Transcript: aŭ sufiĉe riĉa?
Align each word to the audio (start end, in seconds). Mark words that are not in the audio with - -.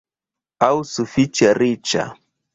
aŭ 0.67 0.69
sufiĉe 0.93 1.53
riĉa? 1.61 2.09